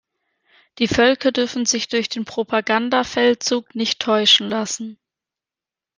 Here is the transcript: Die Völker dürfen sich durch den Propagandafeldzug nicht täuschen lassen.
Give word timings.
Die 0.79 0.87
Völker 0.87 1.31
dürfen 1.31 1.67
sich 1.67 1.87
durch 1.87 2.09
den 2.09 2.25
Propagandafeldzug 2.25 3.75
nicht 3.75 3.99
täuschen 4.01 4.49
lassen. 4.49 4.97